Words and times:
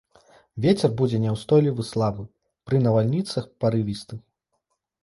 Вецер 0.63 0.91
будзе 1.01 1.17
няўстойлівы 1.25 1.85
слабы, 1.91 2.27
пры 2.71 2.77
навальніцах 2.87 3.43
парывісты. 3.65 4.15